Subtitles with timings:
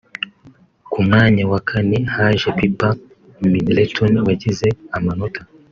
[0.91, 2.89] Ku mwanya wa kane haje Pipa
[3.51, 5.41] Middleton wagize amanota